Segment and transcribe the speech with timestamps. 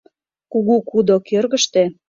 [0.51, 1.83] Кугу кудо кӧргыштӧ